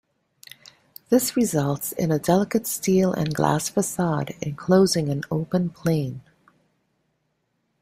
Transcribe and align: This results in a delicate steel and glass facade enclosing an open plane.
This 1.09 1.35
results 1.35 1.91
in 1.91 2.11
a 2.11 2.17
delicate 2.17 2.65
steel 2.65 3.13
and 3.13 3.35
glass 3.35 3.69
facade 3.69 4.33
enclosing 4.41 5.09
an 5.09 5.21
open 5.29 5.69
plane. 5.69 6.21